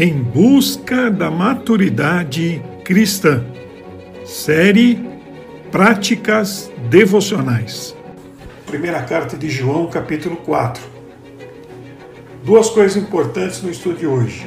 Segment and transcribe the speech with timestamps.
[0.00, 3.44] Em busca da maturidade cristã.
[4.24, 5.04] Série
[5.72, 7.96] Práticas Devocionais.
[8.64, 10.80] Primeira carta de João, capítulo 4.
[12.44, 14.46] Duas coisas importantes no estudo de hoje: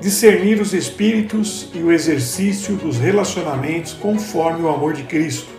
[0.00, 5.50] discernir os espíritos e o exercício dos relacionamentos conforme o amor de Cristo.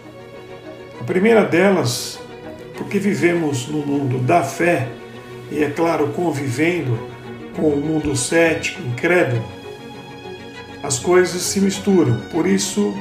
[0.99, 2.19] A primeira delas,
[2.75, 4.87] porque vivemos no mundo da fé
[5.51, 7.12] e, é claro, convivendo
[7.55, 9.43] com o mundo cético, incrédulo,
[10.81, 12.19] as coisas se misturam.
[12.31, 12.93] Por isso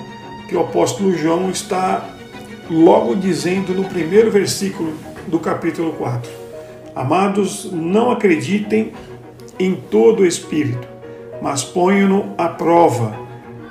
[0.48, 2.08] que o apóstolo João está
[2.70, 4.94] logo dizendo no primeiro versículo
[5.26, 6.30] do capítulo 4:
[6.94, 8.92] Amados, não acreditem
[9.58, 10.86] em todo o espírito,
[11.40, 13.18] mas ponham-no à prova,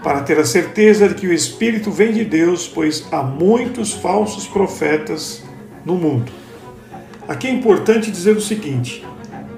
[0.04, 4.48] para ter a certeza de que o espírito vem de Deus, pois há muitos falsos
[4.48, 5.44] profetas
[5.86, 6.32] no mundo.
[7.28, 9.06] Aqui é importante dizer o seguinte: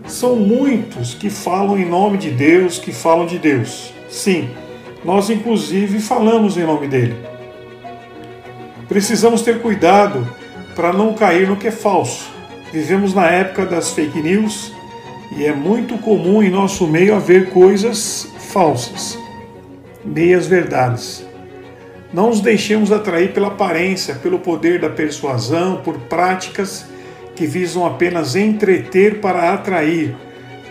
[0.06, 3.94] são muitos que falam em nome de Deus, que falam de Deus.
[4.10, 4.50] Sim,
[5.04, 7.16] nós inclusive falamos em nome dele.
[8.88, 10.28] Precisamos ter cuidado
[10.76, 12.32] para não cair no que é falso.
[12.72, 14.74] Vivemos na época das fake news
[15.36, 19.18] e é muito comum em nosso meio haver coisas falsas,
[20.04, 21.26] meias verdades.
[22.14, 26.86] Não nos deixemos atrair pela aparência, pelo poder da persuasão, por práticas
[27.36, 30.16] que visam apenas entreter para atrair,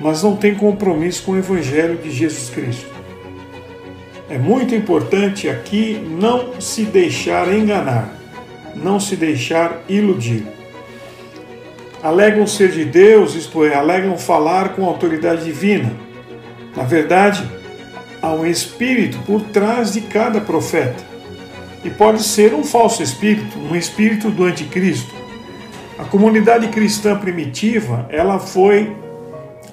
[0.01, 2.93] mas não têm compromisso com o Evangelho de Jesus Cristo.
[4.29, 8.09] É muito importante aqui não se deixar enganar,
[8.75, 10.47] não se deixar iludir.
[12.03, 15.93] Alegam ser de Deus, isto é, alegam falar com autoridade divina.
[16.75, 17.49] Na verdade,
[18.21, 21.05] há um espírito por trás de cada profeta.
[21.85, 25.22] E pode ser um falso espírito, um espírito do anticristo.
[26.03, 28.97] A comunidade cristã primitiva, ela foi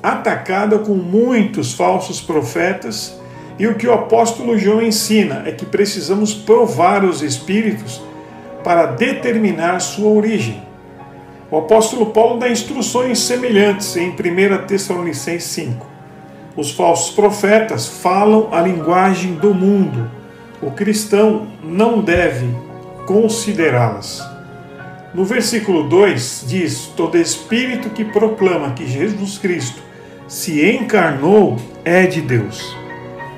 [0.04, 3.20] atacada com muitos falsos profetas,
[3.58, 8.00] e o que o apóstolo João ensina é que precisamos provar os espíritos
[8.64, 10.62] para determinar sua origem.
[11.50, 15.84] O apóstolo Paulo dá instruções semelhantes em 1 Tessalonicenses 5.
[16.56, 20.20] Os falsos profetas falam a linguagem do mundo
[20.62, 22.46] o cristão não deve
[23.08, 24.29] considerá-las.
[25.14, 29.81] No versículo 2 diz: Todo espírito que proclama que Jesus Cristo
[30.28, 32.75] se encarnou é de Deus.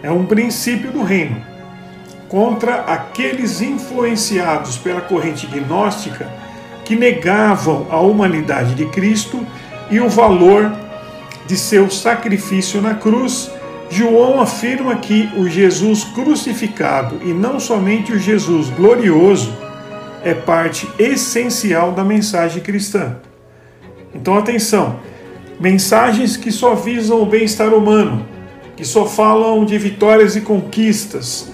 [0.04, 1.42] É um princípio do reino.
[2.28, 6.30] Contra aqueles influenciados pela corrente gnóstica
[6.84, 9.46] que negavam a humanidade de Cristo
[9.90, 10.72] e o valor
[11.46, 13.52] de seu sacrifício na cruz
[13.90, 19.54] João afirma que o Jesus crucificado e não somente o Jesus glorioso
[20.24, 23.18] é parte essencial da mensagem cristã.
[24.14, 25.00] Então, atenção:
[25.60, 28.26] mensagens que só visam o bem-estar humano,
[28.76, 31.50] que só falam de vitórias e conquistas,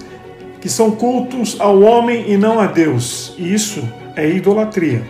[0.60, 3.34] que são cultos ao homem e não a Deus.
[3.38, 3.86] Isso
[4.16, 5.02] é idolatria.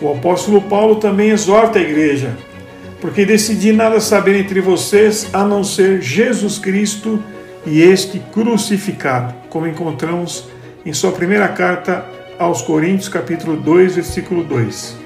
[0.00, 2.36] O apóstolo Paulo também exorta a igreja
[3.02, 7.20] porque decidi nada saber entre vocês a não ser Jesus Cristo
[7.66, 10.48] e este crucificado, como encontramos
[10.86, 12.06] em sua primeira carta
[12.42, 14.96] aos Coríntios, capítulo 2, versículo 2.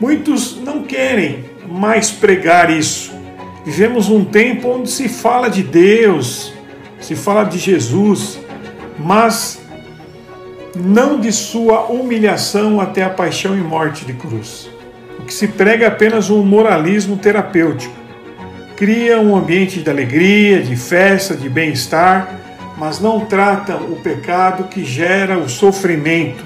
[0.00, 3.12] Muitos não querem mais pregar isso.
[3.64, 6.52] Vivemos um tempo onde se fala de Deus,
[7.00, 8.38] se fala de Jesus,
[8.98, 9.60] mas
[10.74, 14.68] não de sua humilhação até a paixão e morte de cruz
[15.28, 17.94] que se prega apenas um moralismo terapêutico.
[18.74, 22.34] Cria um ambiente de alegria, de festa, de bem-estar,
[22.78, 26.44] mas não trata o pecado que gera o sofrimento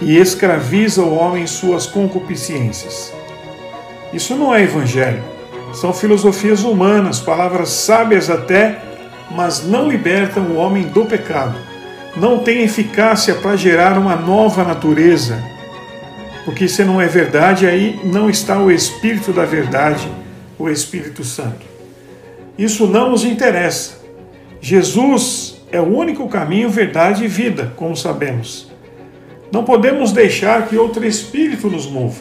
[0.00, 3.12] e escraviza o homem em suas concupiscências.
[4.12, 5.22] Isso não é evangelho.
[5.74, 8.82] São filosofias humanas, palavras sábias até,
[9.30, 11.54] mas não libertam o homem do pecado.
[12.16, 15.42] Não tem eficácia para gerar uma nova natureza,
[16.44, 20.10] porque se não é verdade, aí não está o Espírito da verdade,
[20.58, 21.64] o Espírito Santo.
[22.58, 24.02] Isso não nos interessa.
[24.60, 25.41] Jesus
[25.72, 28.70] é o único caminho, verdade e vida, como sabemos.
[29.50, 32.20] Não podemos deixar que outro Espírito nos mova.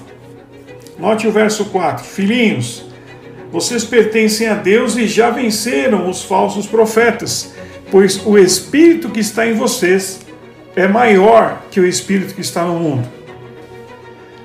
[0.98, 2.86] Note o verso 4: Filhinhos,
[3.52, 7.54] vocês pertencem a Deus e já venceram os falsos profetas,
[7.92, 10.22] pois o Espírito que está em vocês
[10.76, 13.08] é maior que o Espírito que está no mundo.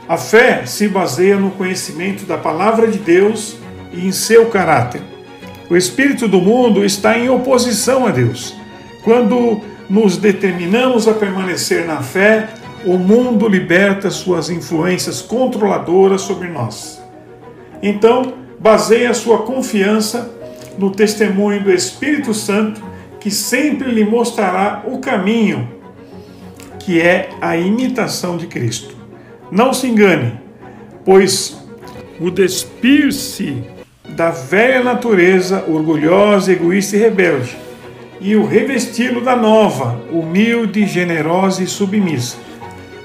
[0.08, 3.56] A fé se baseia no conhecimento da palavra de Deus
[3.92, 5.00] e em seu caráter.
[5.68, 8.54] O espírito do mundo está em oposição a Deus.
[9.06, 12.48] Quando nos determinamos a permanecer na fé,
[12.84, 17.00] o mundo liberta suas influências controladoras sobre nós.
[17.80, 20.28] Então, baseia sua confiança
[20.76, 22.82] no testemunho do Espírito Santo,
[23.20, 25.68] que sempre lhe mostrará o caminho,
[26.80, 28.96] que é a imitação de Cristo.
[29.52, 30.32] Não se engane,
[31.04, 31.56] pois
[32.18, 33.62] o despir-se
[34.16, 37.65] da velha natureza orgulhosa, egoísta e rebelde,
[38.20, 42.36] e o revesti-lo da nova, humilde, generosa e submissa.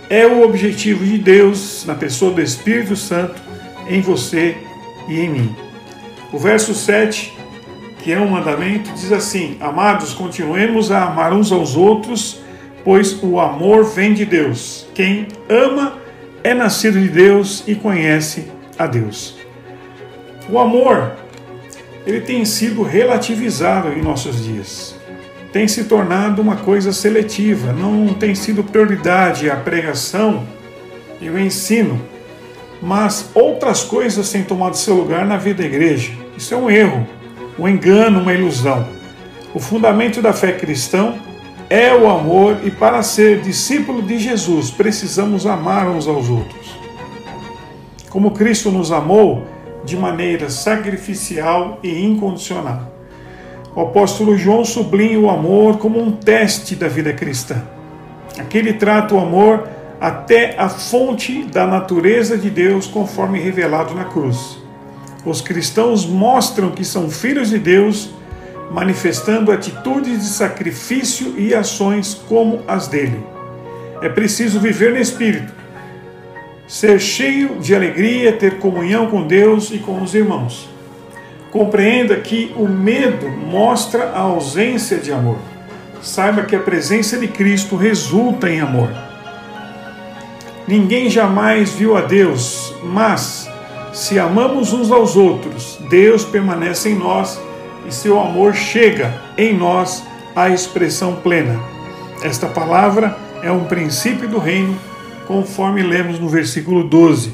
[0.09, 3.41] É o objetivo de Deus, na pessoa do Espírito Santo,
[3.87, 4.57] em você
[5.07, 5.55] e em mim.
[6.31, 7.33] O verso 7,
[7.99, 12.41] que é um mandamento, diz assim: Amados, continuemos a amar uns aos outros,
[12.83, 14.87] pois o amor vem de Deus.
[14.93, 15.97] Quem ama
[16.43, 18.47] é nascido de Deus e conhece
[18.77, 19.37] a Deus.
[20.49, 21.13] O amor,
[22.05, 25.00] ele tem sido relativizado em nossos dias.
[25.51, 30.43] Tem se tornado uma coisa seletiva, não tem sido prioridade a pregação
[31.19, 32.01] e o ensino,
[32.81, 36.13] mas outras coisas têm tomado seu lugar na vida da igreja.
[36.37, 37.05] Isso é um erro,
[37.59, 38.87] um engano, uma ilusão.
[39.53, 41.15] O fundamento da fé cristã
[41.69, 46.79] é o amor e para ser discípulo de Jesus precisamos amar uns aos outros.
[48.09, 49.45] Como Cristo nos amou
[49.83, 53.00] de maneira sacrificial e incondicional.
[53.73, 57.63] O apóstolo João sublinha o amor como um teste da vida cristã.
[58.37, 59.67] Aquele trata o amor
[59.99, 64.57] até a fonte da natureza de Deus, conforme revelado na cruz.
[65.23, 68.09] Os cristãos mostram que são filhos de Deus,
[68.71, 73.23] manifestando atitudes de sacrifício e ações como as dele.
[74.01, 75.53] É preciso viver no Espírito,
[76.67, 80.70] ser cheio de alegria, ter comunhão com Deus e com os irmãos.
[81.51, 85.37] Compreenda que o medo mostra a ausência de amor.
[86.01, 88.89] Saiba que a presença de Cristo resulta em amor.
[90.67, 93.49] Ninguém jamais viu a Deus, mas
[93.91, 97.39] se amamos uns aos outros, Deus permanece em nós
[97.85, 100.01] e seu amor chega em nós
[100.33, 101.59] à expressão plena.
[102.23, 104.77] Esta palavra é um princípio do reino,
[105.27, 107.33] conforme lemos no versículo 12.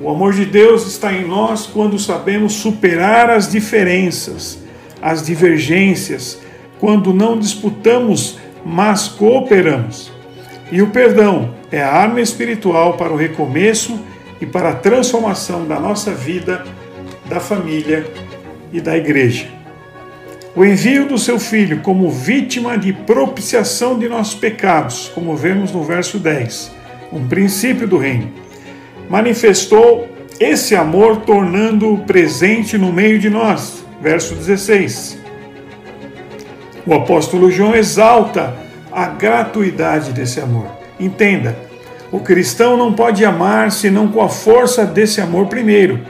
[0.00, 4.58] O amor de Deus está em nós quando sabemos superar as diferenças,
[5.02, 6.40] as divergências,
[6.78, 10.10] quando não disputamos, mas cooperamos.
[10.72, 14.00] E o perdão é a arma espiritual para o recomeço
[14.40, 16.64] e para a transformação da nossa vida,
[17.26, 18.10] da família
[18.72, 19.48] e da igreja.
[20.56, 25.84] O envio do seu filho como vítima de propiciação de nossos pecados, como vemos no
[25.84, 26.72] verso 10,
[27.12, 28.32] um princípio do reino,
[29.10, 30.08] manifestou
[30.38, 33.84] esse amor tornando-o presente no meio de nós.
[34.00, 35.18] Verso 16.
[36.86, 38.54] O apóstolo João exalta
[38.90, 40.66] a gratuidade desse amor.
[40.98, 41.58] Entenda,
[42.12, 46.00] o cristão não pode amar senão com a força desse amor primeiro.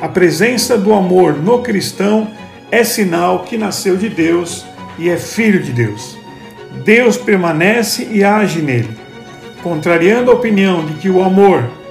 [0.00, 2.28] A presença do amor no cristão
[2.72, 4.66] é sinal que nasceu de Deus
[4.98, 6.18] e é filho de Deus.
[6.84, 8.90] Deus permanece e age nele.
[9.62, 11.81] Contrariando a opinião de que o amor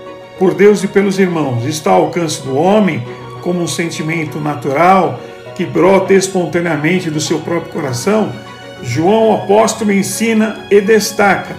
[0.42, 3.06] por Deus e pelos irmãos está ao alcance do homem
[3.44, 5.22] como um sentimento natural
[5.54, 8.33] que brota espontaneamente do seu próprio coração,
[8.81, 11.56] João apóstolo ensina e destaca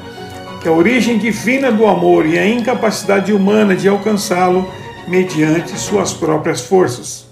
[0.60, 4.68] que a origem divina do amor e a incapacidade humana de alcançá-lo
[5.06, 7.24] mediante suas próprias forças.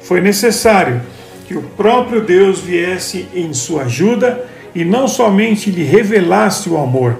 [0.00, 1.02] Foi necessário
[1.46, 7.18] que o próprio Deus viesse em sua ajuda e não somente lhe revelasse o amor,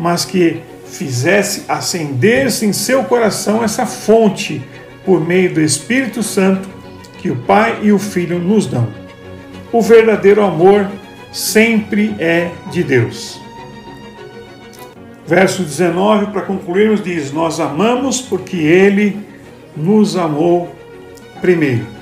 [0.00, 0.62] mas que
[0.94, 4.62] fizesse acender-se em seu coração essa fonte
[5.04, 6.68] por meio do Espírito Santo
[7.18, 8.86] que o Pai e o Filho nos dão.
[9.72, 10.86] O verdadeiro amor
[11.32, 13.40] sempre é de Deus.
[15.26, 19.18] Verso 19, para concluirmos, diz: Nós amamos porque Ele
[19.76, 20.74] nos amou
[21.40, 21.93] primeiro.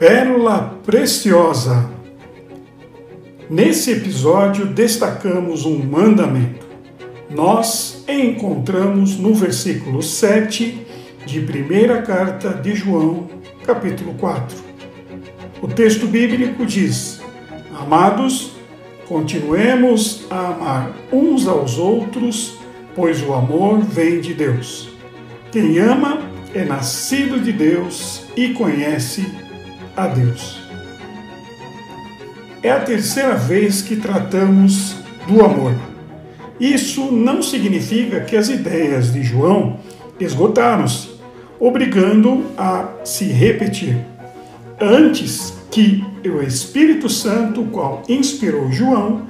[0.00, 1.90] Pérola preciosa.
[3.50, 6.66] Nesse episódio destacamos um mandamento.
[7.28, 10.86] Nós encontramos no versículo 7
[11.26, 13.28] de primeira carta de João,
[13.62, 14.56] capítulo 4.
[15.60, 17.20] O texto bíblico diz:
[17.78, 18.52] Amados,
[19.06, 22.58] continuemos a amar uns aos outros,
[22.96, 24.88] pois o amor vem de Deus.
[25.52, 26.20] Quem ama
[26.54, 29.49] é nascido de Deus e conhece
[30.00, 30.58] a Deus.
[32.62, 35.74] É a terceira vez que tratamos do amor.
[36.58, 39.78] Isso não significa que as ideias de João
[40.18, 41.10] esgotaram-se,
[41.58, 43.96] obrigando a se repetir.
[44.80, 49.26] Antes que o Espírito Santo, qual inspirou João,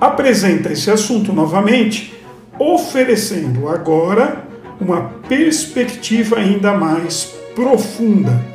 [0.00, 2.14] apresenta esse assunto novamente,
[2.58, 4.44] oferecendo agora
[4.80, 8.53] uma perspectiva ainda mais profunda.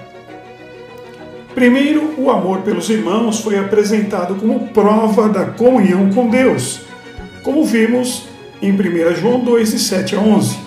[1.53, 6.81] Primeiro, o amor pelos irmãos foi apresentado como prova da comunhão com Deus,
[7.43, 8.27] como vimos
[8.61, 10.57] em 1 João 2, de 7 a 11.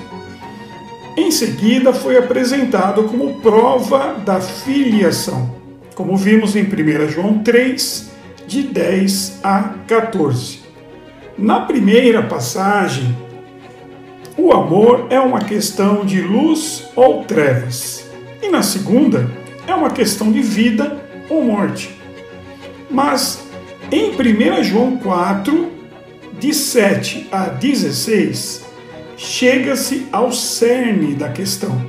[1.17, 5.55] Em seguida, foi apresentado como prova da filiação,
[5.95, 8.11] como vimos em 1 João 3,
[8.47, 10.61] de 10 a 14.
[11.39, 13.17] Na primeira passagem,
[14.37, 18.05] o amor é uma questão de luz ou trevas,
[18.43, 19.31] e na segunda,
[19.67, 21.97] é uma questão de vida ou morte.
[22.91, 23.47] Mas
[23.91, 25.71] em 1 João 4,
[26.39, 28.65] de 7 a 16,
[29.17, 31.81] chega-se ao cerne da questão.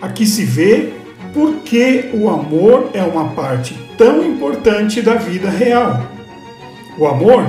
[0.00, 0.92] Aqui se vê
[1.34, 6.00] por que o amor é uma parte tão importante da vida real.
[6.98, 7.44] O amor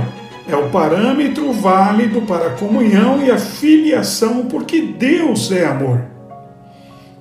[0.47, 6.01] é o parâmetro válido para a comunhão e a filiação, porque Deus é amor.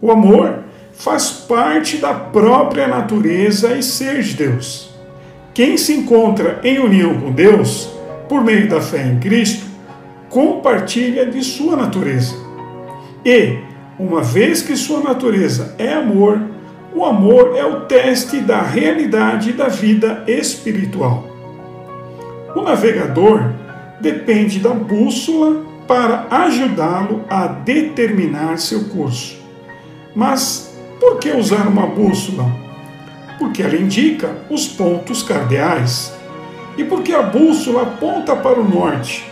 [0.01, 0.65] O amor
[1.01, 4.91] faz parte da própria natureza e ser de Deus.
[5.55, 7.91] Quem se encontra em união com Deus,
[8.29, 9.67] por meio da fé em Cristo,
[10.29, 12.35] compartilha de sua natureza.
[13.25, 13.59] E,
[13.99, 16.39] uma vez que sua natureza é amor,
[16.95, 21.25] o amor é o teste da realidade da vida espiritual.
[22.55, 23.53] O navegador
[24.01, 29.41] depende da bússola para ajudá-lo a determinar seu curso.
[30.15, 30.70] Mas
[31.01, 32.45] por que usar uma bússola?
[33.39, 36.13] Porque ela indica os pontos cardeais.
[36.77, 39.25] E porque a bússola aponta para o norte?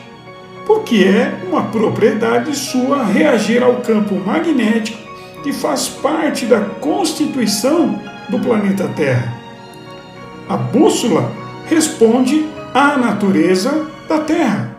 [0.67, 4.99] Porque é uma propriedade sua reagir ao campo magnético
[5.43, 9.35] que faz parte da constituição do planeta Terra.
[10.49, 11.31] A bússola
[11.67, 14.77] responde à natureza da Terra.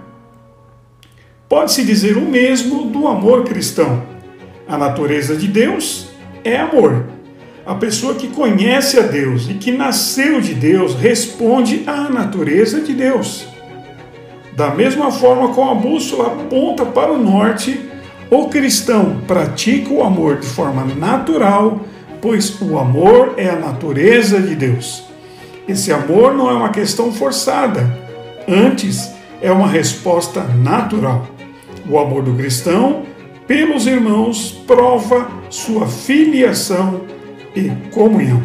[1.47, 4.03] Pode-se dizer o mesmo do amor cristão.
[4.67, 6.08] A natureza de Deus
[6.43, 7.05] é amor.
[7.65, 12.93] A pessoa que conhece a Deus e que nasceu de Deus responde à natureza de
[12.93, 13.47] Deus.
[14.55, 17.79] Da mesma forma como a bússola aponta para o norte,
[18.29, 21.81] o cristão pratica o amor de forma natural,
[22.21, 25.03] pois o amor é a natureza de Deus.
[25.67, 27.95] Esse amor não é uma questão forçada,
[28.47, 31.27] antes é uma resposta natural.
[31.87, 33.03] O amor do cristão
[33.49, 37.03] pelos irmãos prova sua filiação
[37.55, 38.39] e comunhão.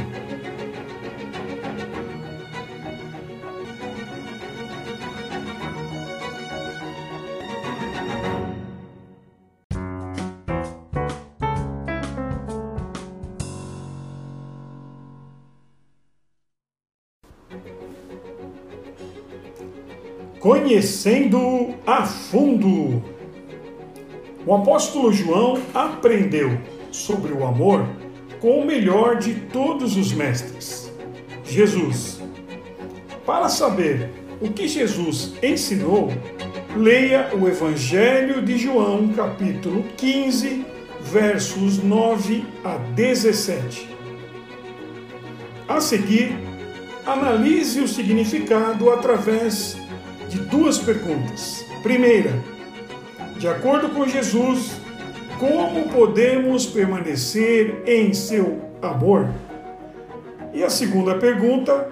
[20.41, 23.14] Conhecendo a fundo
[24.47, 26.59] o apóstolo João aprendeu
[26.91, 27.87] sobre o amor
[28.41, 30.93] com o melhor de todos os mestres,
[31.45, 32.21] Jesus.
[33.25, 34.11] Para saber
[34.41, 36.13] o que Jesus ensinou,
[36.77, 40.67] leia o Evangelho de João, capítulo 15,
[41.01, 43.89] versos 9 a 17.
[45.67, 46.37] A seguir,
[47.07, 49.79] analise o significado através
[50.29, 51.65] de duas perguntas.
[51.83, 52.54] Primeira,
[53.45, 54.81] de acordo com Jesus,
[55.39, 59.29] como podemos permanecer em seu amor?
[60.55, 61.91] E a segunda pergunta,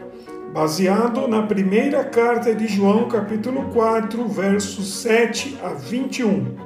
[0.55, 6.57] baseado na primeira carta de João, capítulo 4, versos 7 a 21.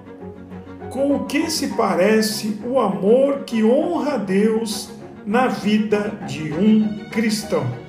[0.88, 4.88] Com o que se parece o amor que honra a Deus
[5.26, 7.86] na vida de um cristão?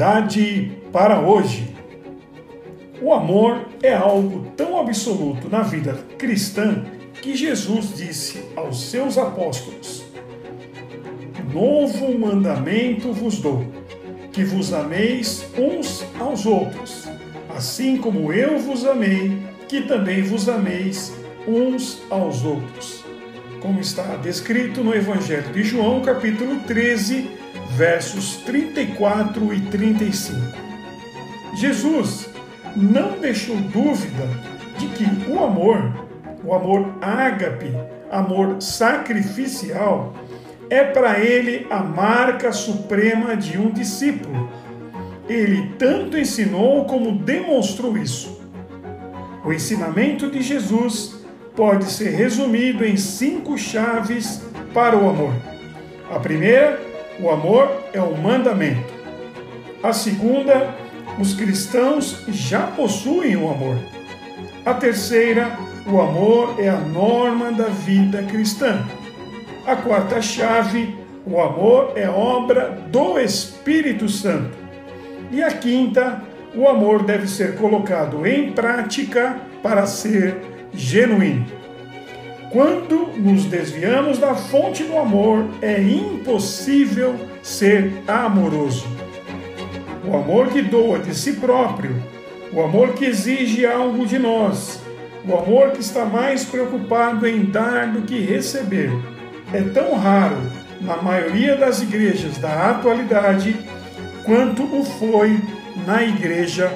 [0.00, 1.76] Verdade para hoje.
[3.02, 6.86] O amor é algo tão absoluto na vida cristã
[7.20, 10.06] que Jesus disse aos seus apóstolos:
[11.52, 13.66] Novo mandamento vos dou,
[14.32, 17.06] que vos ameis uns aos outros,
[17.54, 19.36] assim como eu vos amei,
[19.68, 21.12] que também vos ameis
[21.46, 23.04] uns aos outros.
[23.60, 30.38] Como está descrito no Evangelho de João, capítulo 13, versos 34 e 35.
[31.54, 32.28] Jesus
[32.76, 34.28] não deixou dúvida
[34.78, 36.06] de que o amor,
[36.44, 37.72] o amor ágape,
[38.10, 40.14] amor sacrificial,
[40.68, 44.48] é para ele a marca suprema de um discípulo.
[45.28, 48.40] Ele tanto ensinou como demonstrou isso.
[49.44, 51.20] O ensinamento de Jesus
[51.56, 55.34] pode ser resumido em cinco chaves para o amor.
[56.10, 56.89] A primeira,
[57.22, 58.92] o amor é um mandamento.
[59.82, 60.74] A segunda,
[61.18, 63.76] os cristãos já possuem o amor.
[64.64, 68.86] A terceira, o amor é a norma da vida cristã.
[69.66, 70.96] A quarta chave,
[71.26, 74.56] o amor é obra do Espírito Santo.
[75.30, 76.22] E a quinta,
[76.54, 80.36] o amor deve ser colocado em prática para ser
[80.72, 81.59] genuíno.
[82.50, 88.84] Quando nos desviamos da fonte do amor, é impossível ser amoroso.
[90.04, 91.94] O amor que doa de si próprio,
[92.52, 94.82] o amor que exige algo de nós,
[95.24, 98.90] o amor que está mais preocupado em dar do que receber,
[99.52, 100.38] é tão raro
[100.80, 103.56] na maioria das igrejas da atualidade
[104.24, 105.40] quanto o foi
[105.86, 106.72] na igreja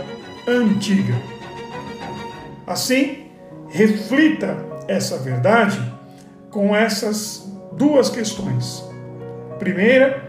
[0.46, 1.14] antiga.
[2.64, 3.24] Assim,
[3.68, 5.80] reflita essa verdade
[6.50, 8.84] com essas duas questões.
[9.58, 10.22] Primeira,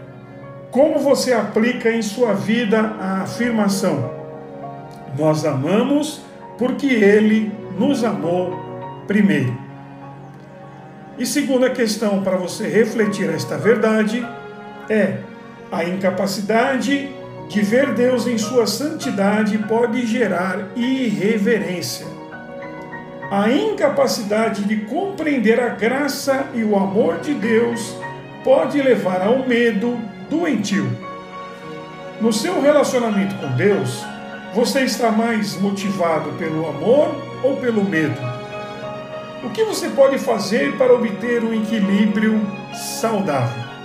[0.70, 4.10] como você aplica em sua vida a afirmação:
[5.18, 6.20] Nós amamos
[6.58, 8.54] porque Ele nos amou
[9.06, 9.56] primeiro.
[11.18, 14.26] E segunda questão para você refletir esta verdade
[14.90, 15.18] é
[15.72, 17.08] a incapacidade
[17.48, 22.15] de ver Deus em sua santidade pode gerar irreverência.
[23.30, 27.96] A incapacidade de compreender a graça e o amor de Deus
[28.44, 29.98] pode levar ao medo
[30.30, 30.88] doentio.
[32.20, 34.04] No seu relacionamento com Deus,
[34.54, 38.16] você está mais motivado pelo amor ou pelo medo?
[39.42, 42.40] O que você pode fazer para obter um equilíbrio
[42.72, 43.75] saudável?